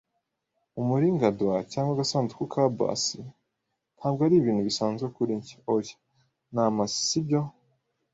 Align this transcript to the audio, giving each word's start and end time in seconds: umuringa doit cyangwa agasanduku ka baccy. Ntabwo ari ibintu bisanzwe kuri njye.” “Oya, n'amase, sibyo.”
umuringa 0.81 1.27
doit 1.39 1.65
cyangwa 1.73 1.91
agasanduku 1.93 2.43
ka 2.53 2.63
baccy. 2.77 3.19
Ntabwo 3.97 4.19
ari 4.25 4.35
ibintu 4.37 4.61
bisanzwe 4.69 5.05
kuri 5.15 5.31
njye.” 5.39 5.55
“Oya, 5.75 5.93
n'amase, 6.53 6.99
sibyo.” 7.09 7.41